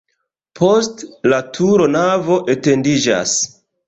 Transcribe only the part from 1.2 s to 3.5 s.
la turo navo etendiĝas.